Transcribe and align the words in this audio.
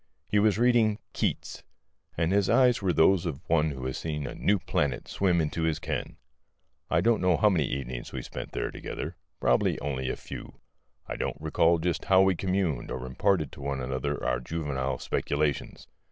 He 0.25 0.39
was 0.39 0.57
reading 0.57 0.97
Keats. 1.13 1.61
And 2.17 2.31
his 2.31 2.49
eyes 2.49 2.81
were 2.81 2.91
those 2.91 3.27
of 3.27 3.47
one 3.47 3.69
who 3.69 3.85
has 3.85 3.99
seen 3.99 4.25
a 4.25 4.33
new 4.33 4.57
planet 4.57 5.07
swim 5.07 5.39
into 5.39 5.61
his 5.61 5.77
ken. 5.77 6.17
I 6.89 7.01
don't 7.01 7.21
know 7.21 7.37
how 7.37 7.49
many 7.49 7.65
evenings 7.65 8.11
we 8.11 8.23
spent 8.23 8.51
there 8.53 8.71
together. 8.71 9.15
Probably 9.39 9.79
only 9.79 10.09
a 10.09 10.15
few. 10.15 10.55
I 11.05 11.17
don't 11.17 11.39
recall 11.39 11.77
just 11.77 12.05
how 12.05 12.23
we 12.23 12.33
communed, 12.33 12.89
or 12.89 13.05
imparted 13.05 13.51
to 13.51 13.61
one 13.61 13.79
another 13.79 14.25
our 14.25 14.39
juvenile 14.39 14.97
speculations. 14.97 15.85